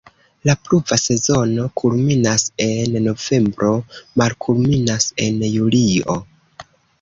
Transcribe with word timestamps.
La 0.49 0.53
pluva 0.67 0.97
sezono 1.01 1.65
kulminas 1.81 2.45
en 2.67 2.95
novembro, 3.09 3.75
malkulminas 4.23 5.07
en 5.27 5.47
julio. 5.59 6.19